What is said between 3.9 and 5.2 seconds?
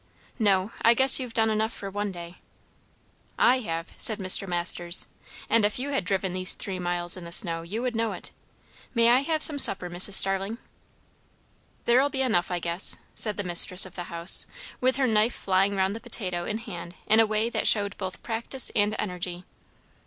said Mr. Masters.